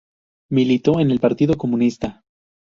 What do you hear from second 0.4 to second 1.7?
Militó en el Partido